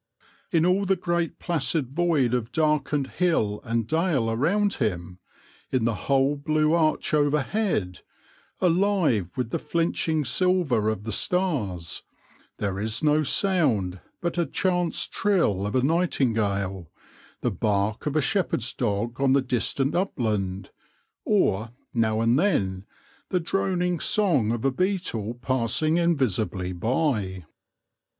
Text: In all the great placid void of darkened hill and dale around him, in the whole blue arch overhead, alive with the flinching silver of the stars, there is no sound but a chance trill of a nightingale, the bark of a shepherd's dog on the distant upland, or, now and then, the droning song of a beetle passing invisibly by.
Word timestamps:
In 0.49 0.65
all 0.65 0.85
the 0.85 0.95
great 0.95 1.37
placid 1.37 1.91
void 1.91 2.33
of 2.33 2.51
darkened 2.51 3.05
hill 3.05 3.61
and 3.63 3.85
dale 3.85 4.31
around 4.31 4.73
him, 4.81 5.19
in 5.71 5.85
the 5.85 5.93
whole 6.09 6.35
blue 6.35 6.73
arch 6.73 7.13
overhead, 7.13 7.99
alive 8.59 9.37
with 9.37 9.51
the 9.51 9.59
flinching 9.59 10.25
silver 10.25 10.89
of 10.89 11.03
the 11.03 11.11
stars, 11.11 12.01
there 12.57 12.79
is 12.79 13.03
no 13.03 13.21
sound 13.21 13.99
but 14.21 14.39
a 14.39 14.47
chance 14.47 15.05
trill 15.05 15.67
of 15.67 15.75
a 15.75 15.83
nightingale, 15.83 16.89
the 17.41 17.51
bark 17.51 18.07
of 18.07 18.15
a 18.15 18.21
shepherd's 18.23 18.73
dog 18.73 19.21
on 19.21 19.33
the 19.33 19.41
distant 19.43 19.93
upland, 19.93 20.71
or, 21.25 21.73
now 21.93 22.21
and 22.21 22.39
then, 22.39 22.85
the 23.29 23.39
droning 23.39 23.99
song 23.99 24.51
of 24.51 24.65
a 24.65 24.71
beetle 24.71 25.35
passing 25.35 25.97
invisibly 25.97 26.73
by. 26.73 27.45